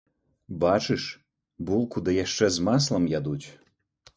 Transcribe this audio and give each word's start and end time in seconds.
Бачыш, 0.63 1.03
булку 1.67 1.97
ды 2.07 2.11
яшчэ 2.25 2.45
з 2.57 2.67
маслам 2.71 3.03
ядуць. 3.19 3.47